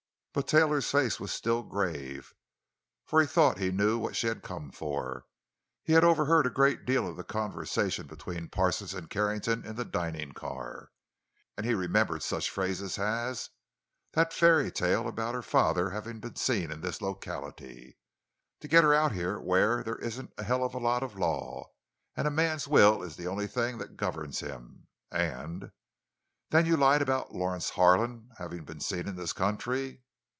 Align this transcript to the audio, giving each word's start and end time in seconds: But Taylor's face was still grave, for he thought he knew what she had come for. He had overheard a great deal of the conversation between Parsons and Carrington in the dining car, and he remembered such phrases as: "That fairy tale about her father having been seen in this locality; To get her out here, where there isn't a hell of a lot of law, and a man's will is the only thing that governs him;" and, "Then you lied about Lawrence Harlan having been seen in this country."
But 0.33 0.47
Taylor's 0.47 0.89
face 0.89 1.19
was 1.19 1.33
still 1.33 1.61
grave, 1.61 2.33
for 3.05 3.19
he 3.19 3.27
thought 3.27 3.57
he 3.57 3.69
knew 3.69 3.97
what 3.99 4.15
she 4.15 4.27
had 4.27 4.41
come 4.43 4.71
for. 4.71 5.25
He 5.83 5.91
had 5.91 6.05
overheard 6.05 6.47
a 6.47 6.49
great 6.49 6.85
deal 6.85 7.05
of 7.05 7.17
the 7.17 7.25
conversation 7.25 8.07
between 8.07 8.47
Parsons 8.47 8.93
and 8.93 9.09
Carrington 9.09 9.65
in 9.65 9.75
the 9.75 9.83
dining 9.83 10.31
car, 10.31 10.91
and 11.57 11.65
he 11.65 11.73
remembered 11.73 12.23
such 12.23 12.49
phrases 12.49 12.97
as: 12.97 13.49
"That 14.13 14.31
fairy 14.31 14.71
tale 14.71 15.05
about 15.05 15.35
her 15.35 15.41
father 15.41 15.89
having 15.89 16.21
been 16.21 16.37
seen 16.37 16.71
in 16.71 16.79
this 16.79 17.01
locality; 17.01 17.97
To 18.61 18.69
get 18.69 18.85
her 18.85 18.93
out 18.93 19.11
here, 19.11 19.37
where 19.37 19.83
there 19.83 19.97
isn't 19.97 20.31
a 20.37 20.45
hell 20.45 20.63
of 20.63 20.73
a 20.73 20.79
lot 20.79 21.03
of 21.03 21.19
law, 21.19 21.71
and 22.15 22.25
a 22.25 22.31
man's 22.31 22.69
will 22.69 23.03
is 23.03 23.17
the 23.17 23.27
only 23.27 23.47
thing 23.47 23.79
that 23.79 23.97
governs 23.97 24.39
him;" 24.39 24.87
and, 25.11 25.71
"Then 26.51 26.65
you 26.65 26.77
lied 26.77 27.01
about 27.01 27.35
Lawrence 27.35 27.71
Harlan 27.71 28.29
having 28.37 28.63
been 28.63 28.79
seen 28.79 29.09
in 29.09 29.17
this 29.17 29.33
country." 29.33 30.03